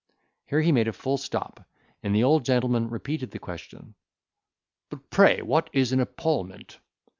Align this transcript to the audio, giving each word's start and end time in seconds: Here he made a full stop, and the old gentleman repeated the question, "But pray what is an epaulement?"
Here 0.47 0.61
he 0.61 0.71
made 0.71 0.87
a 0.87 0.93
full 0.93 1.19
stop, 1.19 1.63
and 2.01 2.15
the 2.15 2.23
old 2.23 2.43
gentleman 2.43 2.89
repeated 2.89 3.29
the 3.29 3.37
question, 3.37 3.93
"But 4.89 5.11
pray 5.11 5.43
what 5.43 5.69
is 5.73 5.91
an 5.91 5.99
epaulement?" 5.99 6.79